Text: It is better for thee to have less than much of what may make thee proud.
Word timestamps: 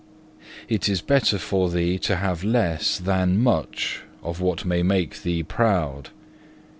It 0.67 0.89
is 0.89 0.99
better 0.99 1.37
for 1.37 1.69
thee 1.69 1.99
to 1.99 2.15
have 2.15 2.43
less 2.43 2.97
than 2.97 3.37
much 3.37 4.01
of 4.23 4.41
what 4.41 4.65
may 4.65 4.81
make 4.81 5.21
thee 5.21 5.43
proud. 5.43 6.09